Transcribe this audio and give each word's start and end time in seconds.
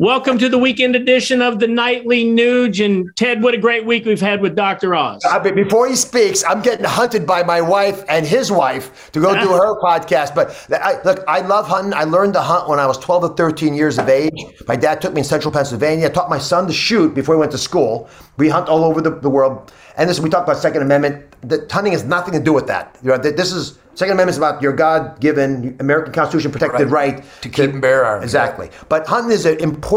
Welcome 0.00 0.38
to 0.38 0.48
the 0.48 0.56
weekend 0.56 0.96
edition 0.96 1.42
of 1.42 1.58
the 1.58 1.68
Nightly 1.68 2.24
Nuge. 2.24 2.82
And 2.82 3.14
Ted, 3.16 3.42
what 3.42 3.52
a 3.52 3.58
great 3.58 3.84
week 3.84 4.06
we've 4.06 4.18
had 4.18 4.40
with 4.40 4.56
Dr. 4.56 4.94
Oz. 4.94 5.22
Uh, 5.26 5.38
but 5.38 5.54
before 5.54 5.86
he 5.86 5.94
speaks, 5.94 6.42
I'm 6.42 6.62
getting 6.62 6.86
hunted 6.86 7.26
by 7.26 7.42
my 7.42 7.60
wife 7.60 8.02
and 8.08 8.26
his 8.26 8.50
wife 8.50 9.10
to 9.12 9.20
go 9.20 9.34
do 9.38 9.50
her 9.50 9.78
podcast. 9.82 10.34
But 10.34 10.56
I, 10.72 11.02
look, 11.02 11.22
I 11.28 11.40
love 11.40 11.68
hunting. 11.68 11.92
I 11.92 12.04
learned 12.04 12.32
to 12.32 12.40
hunt 12.40 12.66
when 12.66 12.78
I 12.78 12.86
was 12.86 12.96
12 12.96 13.24
or 13.24 13.36
13 13.36 13.74
years 13.74 13.98
of 13.98 14.08
age. 14.08 14.32
My 14.66 14.74
dad 14.74 15.02
took 15.02 15.12
me 15.12 15.20
in 15.20 15.24
central 15.24 15.52
Pennsylvania, 15.52 16.08
taught 16.08 16.30
my 16.30 16.38
son 16.38 16.66
to 16.68 16.72
shoot 16.72 17.14
before 17.14 17.34
he 17.34 17.38
went 17.38 17.52
to 17.52 17.58
school. 17.58 18.08
We 18.38 18.48
hunt 18.48 18.70
all 18.70 18.84
over 18.84 19.02
the, 19.02 19.10
the 19.10 19.28
world. 19.28 19.70
And 19.98 20.08
this, 20.08 20.18
we 20.18 20.30
talk 20.30 20.44
about 20.44 20.56
Second 20.56 20.80
Amendment. 20.80 21.26
The, 21.42 21.68
hunting 21.70 21.92
has 21.92 22.04
nothing 22.04 22.32
to 22.32 22.40
do 22.40 22.54
with 22.54 22.68
that. 22.68 22.96
You 23.02 23.10
know, 23.10 23.18
this 23.18 23.52
is 23.52 23.78
Second 23.94 24.12
Amendment 24.12 24.30
is 24.30 24.38
about 24.38 24.62
your 24.62 24.72
God-given 24.72 25.76
American 25.80 26.12
Constitution 26.14 26.50
protected 26.50 26.90
right, 26.90 27.16
right 27.16 27.24
to 27.42 27.48
keep 27.50 27.70
and 27.70 27.82
bear 27.82 28.04
arms. 28.04 28.24
Exactly. 28.24 28.70
But 28.88 29.06
hunting 29.06 29.32
is 29.32 29.44
an 29.44 29.58
important 29.58 29.89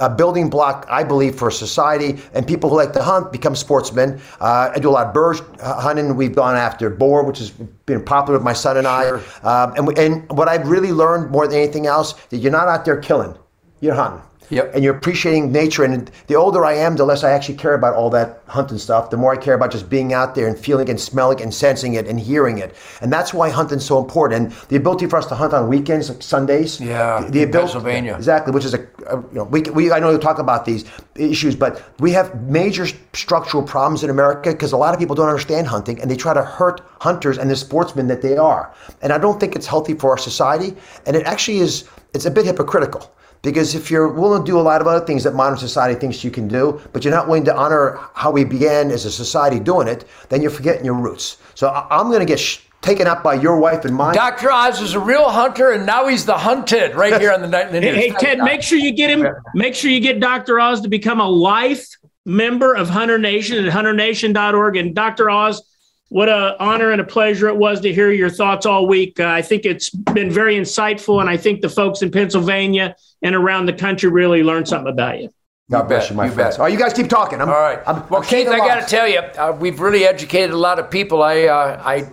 uh, 0.00 0.08
building 0.08 0.48
block, 0.48 0.86
I 0.88 1.04
believe, 1.04 1.34
for 1.34 1.50
society. 1.50 2.18
And 2.34 2.46
people 2.46 2.70
who 2.70 2.76
like 2.76 2.92
to 2.94 3.02
hunt 3.02 3.32
become 3.32 3.54
sportsmen. 3.54 4.20
Uh, 4.40 4.72
I 4.74 4.78
do 4.78 4.88
a 4.88 4.94
lot 4.98 5.06
of 5.06 5.14
bird 5.14 5.40
uh, 5.60 5.80
hunting. 5.80 6.16
We've 6.16 6.34
gone 6.34 6.56
after 6.56 6.90
boar, 6.90 7.24
which 7.24 7.38
has 7.38 7.50
been 7.50 8.04
popular 8.04 8.38
with 8.38 8.44
my 8.44 8.52
son 8.52 8.76
and 8.76 8.86
sure. 8.86 9.22
I. 9.42 9.62
Um, 9.62 9.74
and, 9.76 9.86
we, 9.86 9.94
and 9.96 10.30
what 10.30 10.48
I've 10.48 10.68
really 10.68 10.92
learned 10.92 11.30
more 11.30 11.46
than 11.46 11.58
anything 11.58 11.86
else, 11.86 12.14
that 12.30 12.38
you're 12.38 12.52
not 12.52 12.68
out 12.68 12.84
there 12.84 13.00
killing. 13.00 13.36
You're 13.80 13.94
hunting. 13.94 14.22
Yep. 14.50 14.74
And 14.74 14.84
you're 14.84 14.96
appreciating 14.96 15.52
nature. 15.52 15.84
And 15.84 16.10
the 16.26 16.34
older 16.34 16.64
I 16.64 16.74
am, 16.74 16.96
the 16.96 17.04
less 17.04 17.24
I 17.24 17.30
actually 17.30 17.56
care 17.56 17.74
about 17.74 17.94
all 17.94 18.10
that 18.10 18.42
hunting 18.46 18.78
stuff. 18.78 19.10
The 19.10 19.16
more 19.16 19.32
I 19.32 19.36
care 19.36 19.54
about 19.54 19.70
just 19.70 19.88
being 19.88 20.12
out 20.12 20.34
there 20.34 20.46
and 20.46 20.58
feeling 20.58 20.88
and 20.88 21.00
smelling 21.00 21.40
and 21.42 21.52
sensing 21.52 21.94
it 21.94 22.06
and 22.06 22.18
hearing 22.18 22.58
it. 22.58 22.74
And 23.00 23.12
that's 23.12 23.34
why 23.34 23.50
hunting's 23.50 23.84
so 23.84 23.98
important. 23.98 24.42
And 24.42 24.52
the 24.68 24.76
ability 24.76 25.06
for 25.06 25.18
us 25.18 25.26
to 25.26 25.34
hunt 25.34 25.52
on 25.52 25.68
weekends, 25.68 26.08
like 26.08 26.22
Sundays. 26.22 26.80
Yeah. 26.80 27.20
The, 27.20 27.30
the 27.30 27.42
ability, 27.42 27.72
Pennsylvania. 27.72 28.16
Exactly, 28.16 28.52
which 28.52 28.64
is 28.64 28.74
a, 28.74 28.86
a 29.06 29.16
you 29.16 29.28
know 29.32 29.44
we, 29.44 29.62
we 29.62 29.92
I 29.92 29.98
know 29.98 30.10
you 30.10 30.18
talk 30.18 30.38
about 30.38 30.64
these 30.64 30.84
issues, 31.16 31.54
but 31.54 31.82
we 31.98 32.12
have 32.12 32.42
major 32.42 32.86
structural 33.12 33.62
problems 33.62 34.04
in 34.04 34.10
America 34.10 34.52
because 34.52 34.72
a 34.72 34.76
lot 34.76 34.94
of 34.94 35.00
people 35.00 35.14
don't 35.14 35.28
understand 35.28 35.66
hunting 35.66 36.00
and 36.00 36.10
they 36.10 36.16
try 36.16 36.32
to 36.34 36.42
hurt 36.42 36.80
hunters 37.00 37.38
and 37.38 37.50
the 37.50 37.56
sportsmen 37.56 38.06
that 38.08 38.22
they 38.22 38.36
are. 38.36 38.74
And 39.02 39.12
I 39.12 39.18
don't 39.18 39.38
think 39.38 39.56
it's 39.56 39.66
healthy 39.66 39.94
for 39.94 40.10
our 40.10 40.18
society. 40.18 40.74
And 41.06 41.16
it 41.16 41.26
actually 41.26 41.58
is. 41.58 41.88
It's 42.14 42.24
a 42.24 42.30
bit 42.30 42.46
hypocritical 42.46 43.12
because 43.42 43.74
if 43.74 43.90
you're 43.90 44.08
willing 44.08 44.44
to 44.44 44.50
do 44.50 44.58
a 44.58 44.62
lot 44.62 44.80
of 44.80 44.86
other 44.86 45.04
things 45.04 45.24
that 45.24 45.34
modern 45.34 45.58
society 45.58 45.98
thinks 45.98 46.24
you 46.24 46.30
can 46.30 46.48
do, 46.48 46.80
but 46.92 47.04
you're 47.04 47.14
not 47.14 47.28
willing 47.28 47.44
to 47.44 47.56
honor 47.56 47.98
how 48.14 48.30
we 48.30 48.44
began 48.44 48.90
as 48.90 49.04
a 49.04 49.10
society 49.10 49.60
doing 49.60 49.88
it, 49.88 50.04
then 50.28 50.42
you're 50.42 50.50
forgetting 50.50 50.84
your 50.84 50.94
roots. 50.94 51.38
So 51.54 51.68
I'm 51.90 52.08
going 52.08 52.20
to 52.20 52.26
get 52.26 52.40
sh- 52.40 52.60
taken 52.80 53.06
up 53.06 53.22
by 53.22 53.34
your 53.34 53.58
wife 53.58 53.84
and 53.84 53.94
mine. 53.94 54.14
Dr. 54.14 54.50
Oz 54.50 54.80
is 54.80 54.94
a 54.94 55.00
real 55.00 55.28
hunter, 55.28 55.72
and 55.72 55.86
now 55.86 56.06
he's 56.06 56.26
the 56.26 56.38
hunted 56.38 56.94
right 56.94 57.20
here 57.20 57.32
on 57.32 57.40
the 57.40 57.48
Nightly 57.48 57.80
Nuge. 57.80 57.94
Hey, 57.94 58.08
hey 58.08 58.14
Ted, 58.18 58.38
make 58.38 58.62
sure 58.62 58.78
you 58.78 58.92
get 58.92 59.10
him. 59.10 59.26
Make 59.54 59.74
sure 59.74 59.90
you 59.90 60.00
get 60.00 60.20
Dr. 60.20 60.60
Oz 60.60 60.80
to 60.82 60.88
become 60.88 61.20
a 61.20 61.28
life 61.28 61.88
member 62.24 62.74
of 62.74 62.88
Hunter 62.88 63.18
Nation 63.18 63.64
at 63.64 63.72
hunternation.org. 63.72 64.76
And 64.76 64.94
Dr. 64.94 65.30
Oz, 65.30 65.62
what 66.08 66.28
an 66.28 66.54
honor 66.58 66.90
and 66.90 67.00
a 67.00 67.04
pleasure 67.04 67.48
it 67.48 67.56
was 67.56 67.80
to 67.80 67.92
hear 67.92 68.10
your 68.10 68.30
thoughts 68.30 68.66
all 68.66 68.86
week. 68.86 69.20
Uh, 69.20 69.26
I 69.26 69.42
think 69.42 69.64
it's 69.64 69.90
been 69.90 70.30
very 70.30 70.56
insightful, 70.56 71.20
and 71.20 71.28
I 71.28 71.36
think 71.36 71.60
the 71.60 71.68
folks 71.68 72.02
in 72.02 72.10
Pennsylvania 72.10 72.96
and 73.22 73.34
around 73.34 73.66
the 73.66 73.72
country 73.72 74.08
really 74.08 74.42
learned 74.42 74.68
something 74.68 74.92
about 74.92 75.20
you. 75.20 75.30
God 75.70 75.82
you 75.82 75.88
bless 75.88 76.04
bet, 76.04 76.10
you, 76.10 76.16
my 76.16 76.26
you 76.26 76.32
friends. 76.32 76.54
Bet. 76.54 76.60
All 76.60 76.64
right, 76.64 76.72
you 76.72 76.78
guys 76.78 76.94
keep 76.94 77.08
talking. 77.08 77.42
I'm, 77.42 77.48
All 77.48 77.54
right. 77.54 77.80
I'm, 77.86 78.08
well, 78.08 78.22
I'm 78.22 78.26
Keith, 78.26 78.48
I 78.48 78.58
got 78.58 78.80
to 78.80 78.86
tell 78.86 79.06
you, 79.06 79.18
uh, 79.18 79.56
we've 79.58 79.80
really 79.80 80.04
educated 80.04 80.50
a 80.50 80.56
lot 80.56 80.78
of 80.78 80.90
people. 80.90 81.22
I, 81.22 81.42
uh, 81.42 81.82
I 81.84 82.08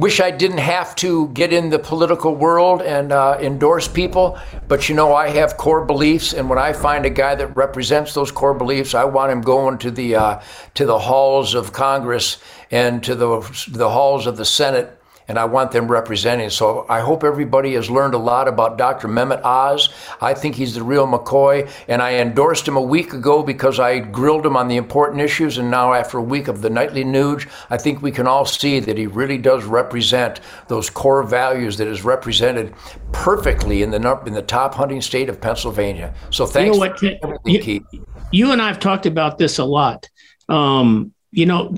wish 0.00 0.18
I 0.18 0.30
didn't 0.30 0.58
have 0.58 0.96
to 0.96 1.28
get 1.28 1.52
in 1.52 1.68
the 1.68 1.78
political 1.78 2.34
world 2.34 2.80
and 2.80 3.12
uh, 3.12 3.38
endorse 3.40 3.86
people, 3.86 4.38
but 4.66 4.88
you 4.88 4.94
know, 4.94 5.14
I 5.14 5.28
have 5.28 5.56
core 5.56 5.84
beliefs, 5.84 6.32
and 6.32 6.48
when 6.48 6.58
I 6.58 6.72
find 6.72 7.04
a 7.04 7.10
guy 7.10 7.34
that 7.34 7.54
represents 7.56 8.14
those 8.14 8.32
core 8.32 8.54
beliefs, 8.54 8.94
I 8.94 9.04
want 9.04 9.30
him 9.30 9.42
going 9.42 9.78
to 9.78 9.90
the 9.90 10.16
uh, 10.16 10.42
to 10.74 10.86
the 10.86 10.98
halls 10.98 11.54
of 11.54 11.72
Congress 11.72 12.38
and 12.70 13.04
to 13.04 13.14
the 13.14 13.40
the 13.68 13.90
halls 13.90 14.26
of 14.26 14.36
the 14.36 14.44
Senate 14.44 14.99
and 15.28 15.38
I 15.38 15.44
want 15.44 15.70
them 15.70 15.86
representing. 15.88 16.50
So 16.50 16.86
I 16.88 17.00
hope 17.00 17.22
everybody 17.22 17.74
has 17.74 17.88
learned 17.88 18.14
a 18.14 18.18
lot 18.18 18.48
about 18.48 18.78
Dr. 18.78 19.08
Mehmet 19.08 19.42
Oz. 19.44 19.90
I 20.20 20.34
think 20.34 20.56
he's 20.56 20.74
the 20.74 20.82
real 20.82 21.06
McCoy, 21.06 21.70
and 21.88 22.02
I 22.02 22.14
endorsed 22.14 22.66
him 22.66 22.76
a 22.76 22.82
week 22.82 23.12
ago 23.12 23.42
because 23.42 23.78
I 23.78 23.98
grilled 23.98 24.44
him 24.44 24.56
on 24.56 24.68
the 24.68 24.76
important 24.76 25.20
issues. 25.20 25.58
And 25.58 25.70
now, 25.70 25.92
after 25.92 26.18
a 26.18 26.22
week 26.22 26.48
of 26.48 26.62
the 26.62 26.70
nightly 26.70 27.04
Nuge, 27.04 27.48
I 27.70 27.76
think 27.76 28.02
we 28.02 28.10
can 28.10 28.26
all 28.26 28.44
see 28.44 28.80
that 28.80 28.98
he 28.98 29.06
really 29.06 29.38
does 29.38 29.64
represent 29.64 30.40
those 30.68 30.90
core 30.90 31.22
values 31.22 31.76
that 31.78 31.86
is 31.86 32.04
represented 32.04 32.74
perfectly 33.12 33.82
in 33.82 33.90
the 33.90 34.20
in 34.26 34.34
the 34.34 34.42
top 34.42 34.74
hunting 34.74 35.00
state 35.00 35.28
of 35.28 35.40
Pennsylvania. 35.40 36.12
So 36.30 36.46
thanks. 36.46 36.66
You 36.66 36.72
know 36.72 36.78
what, 36.78 37.02
you, 37.44 37.84
you, 38.32 38.52
and 38.52 38.60
I 38.60 38.68
have 38.68 38.80
talked 38.80 39.06
about 39.06 39.38
this 39.38 39.58
a 39.58 39.64
lot. 39.64 40.08
Um, 40.48 41.12
you 41.30 41.46
know, 41.46 41.76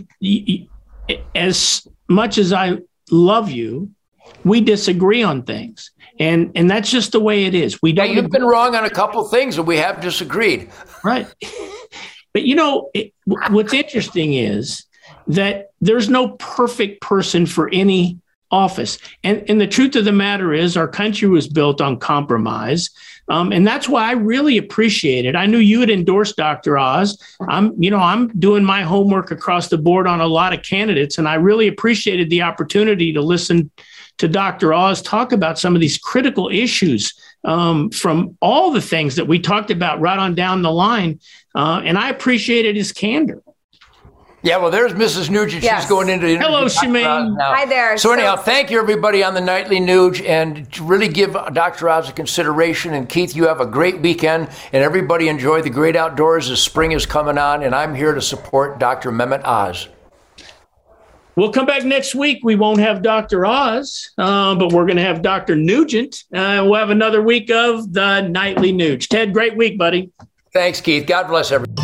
as 1.34 1.86
much 2.08 2.38
as 2.38 2.52
I 2.52 2.78
love 3.10 3.50
you. 3.50 3.90
We 4.44 4.60
disagree 4.60 5.22
on 5.22 5.42
things. 5.42 5.90
And 6.18 6.52
and 6.54 6.70
that's 6.70 6.90
just 6.90 7.12
the 7.12 7.20
way 7.20 7.44
it 7.44 7.54
is. 7.54 7.80
We 7.82 7.92
don't 7.92 8.08
yeah, 8.08 8.14
you've 8.14 8.24
agree. 8.26 8.40
been 8.40 8.48
wrong 8.48 8.74
on 8.74 8.84
a 8.84 8.90
couple 8.90 9.24
things 9.28 9.58
and 9.58 9.66
we 9.66 9.78
have 9.78 10.00
disagreed. 10.00 10.70
Right. 11.02 11.26
but 12.32 12.42
you 12.42 12.54
know, 12.54 12.90
it, 12.94 13.12
what's 13.24 13.72
interesting 13.72 14.34
is 14.34 14.84
that 15.26 15.70
there's 15.80 16.08
no 16.08 16.30
perfect 16.38 17.00
person 17.00 17.46
for 17.46 17.68
any 17.72 18.18
office. 18.50 18.98
And, 19.24 19.44
and 19.48 19.60
the 19.60 19.66
truth 19.66 19.96
of 19.96 20.04
the 20.04 20.12
matter 20.12 20.52
is, 20.52 20.76
our 20.76 20.86
country 20.86 21.28
was 21.28 21.48
built 21.48 21.80
on 21.80 21.98
compromise. 21.98 22.90
Um, 23.28 23.52
and 23.52 23.66
that's 23.66 23.88
why 23.88 24.08
I 24.08 24.12
really 24.12 24.58
appreciate 24.58 25.24
it. 25.24 25.36
I 25.36 25.46
knew 25.46 25.58
you 25.58 25.80
had 25.80 25.90
endorsed 25.90 26.36
Dr. 26.36 26.76
Oz. 26.76 27.18
I'm, 27.48 27.80
you 27.80 27.90
know, 27.90 27.98
I'm 27.98 28.28
doing 28.38 28.64
my 28.64 28.82
homework 28.82 29.30
across 29.30 29.68
the 29.68 29.78
board 29.78 30.06
on 30.06 30.20
a 30.20 30.26
lot 30.26 30.52
of 30.52 30.62
candidates, 30.62 31.18
and 31.18 31.28
I 31.28 31.34
really 31.34 31.68
appreciated 31.68 32.30
the 32.30 32.42
opportunity 32.42 33.12
to 33.12 33.22
listen 33.22 33.70
to 34.18 34.28
Dr. 34.28 34.74
Oz 34.74 35.02
talk 35.02 35.32
about 35.32 35.58
some 35.58 35.74
of 35.74 35.80
these 35.80 35.98
critical 35.98 36.48
issues 36.48 37.14
um, 37.44 37.90
from 37.90 38.36
all 38.40 38.70
the 38.70 38.80
things 38.80 39.16
that 39.16 39.26
we 39.26 39.38
talked 39.38 39.70
about 39.70 40.00
right 40.00 40.18
on 40.18 40.34
down 40.34 40.62
the 40.62 40.70
line. 40.70 41.20
Uh, 41.54 41.82
and 41.84 41.98
I 41.98 42.10
appreciated 42.10 42.76
his 42.76 42.92
candor. 42.92 43.42
Yeah, 44.42 44.56
well, 44.56 44.72
there's 44.72 44.92
Mrs. 44.92 45.30
Nugent. 45.30 45.62
Yes. 45.62 45.82
She's 45.82 45.88
going 45.88 46.08
into 46.08 46.26
the 46.26 46.36
Hello, 46.36 46.64
Shemane. 46.64 47.36
Hi 47.40 47.64
there. 47.64 47.96
So, 47.96 48.08
so, 48.08 48.12
anyhow, 48.12 48.34
thank 48.34 48.70
you 48.70 48.78
everybody 48.80 49.22
on 49.22 49.34
the 49.34 49.40
nightly 49.40 49.78
Nuge, 49.78 50.26
and 50.28 50.66
really 50.80 51.06
give 51.06 51.34
Dr. 51.52 51.88
Oz 51.88 52.08
a 52.08 52.12
consideration. 52.12 52.92
And 52.94 53.08
Keith, 53.08 53.36
you 53.36 53.46
have 53.46 53.60
a 53.60 53.66
great 53.66 54.00
weekend, 54.00 54.48
and 54.72 54.82
everybody 54.82 55.28
enjoy 55.28 55.62
the 55.62 55.70
great 55.70 55.94
outdoors 55.94 56.50
as 56.50 56.60
spring 56.60 56.90
is 56.90 57.06
coming 57.06 57.38
on. 57.38 57.62
And 57.62 57.72
I'm 57.72 57.94
here 57.94 58.14
to 58.14 58.20
support 58.20 58.80
Dr. 58.80 59.12
Mehmet 59.12 59.44
Oz. 59.44 59.88
We'll 61.36 61.52
come 61.52 61.64
back 61.64 61.84
next 61.84 62.14
week. 62.14 62.40
We 62.42 62.56
won't 62.56 62.80
have 62.80 63.00
Dr. 63.00 63.46
Oz, 63.46 64.10
uh, 64.18 64.56
but 64.56 64.72
we're 64.72 64.86
going 64.86 64.98
to 64.98 65.04
have 65.04 65.22
Dr. 65.22 65.54
Nugent. 65.54 66.24
Uh, 66.34 66.62
we'll 66.64 66.74
have 66.74 66.90
another 66.90 67.22
week 67.22 67.50
of 67.50 67.92
the 67.92 68.22
nightly 68.22 68.72
Nuge. 68.72 69.06
Ted, 69.06 69.32
great 69.32 69.56
week, 69.56 69.78
buddy. 69.78 70.10
Thanks, 70.52 70.80
Keith. 70.80 71.06
God 71.06 71.28
bless 71.28 71.52
everyone. 71.52 71.81